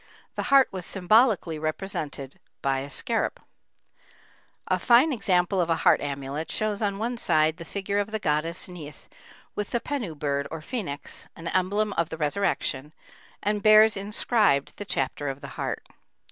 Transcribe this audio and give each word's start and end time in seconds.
The 0.33 0.41
heart 0.49 0.67
was 0.71 0.83
symbolically 0.83 1.59
represented 1.59 2.39
by 2.63 2.81
the 2.81 2.89
scarab. 2.89 3.39
A 4.67 4.79
fine 4.79 5.13
example 5.13 5.61
of 5.61 5.69
a 5.69 5.75
heart 5.85 6.01
amulet 6.01 6.49
shows 6.49 6.81
on 6.81 6.97
one 6.97 7.17
side 7.17 7.57
the 7.57 7.65
figure 7.65 7.99
of 7.99 8.09
the 8.09 8.17
goddess 8.17 8.67
Neith 8.67 9.07
with 9.53 9.69
the 9.69 9.79
pennu 9.79 10.15
bird 10.15 10.47
or 10.49 10.59
phœnix, 10.59 11.27
an 11.35 11.49
emblem 11.49 11.93
of 11.93 12.09
the 12.09 12.17
resurrection, 12.17 12.93
and 13.43 13.61
bears 13.61 13.95
inscribed 13.95 14.73
the 14.77 14.85
chapter 14.85 15.29
of 15.29 15.39
the 15.41 15.49
heart. 15.49 15.85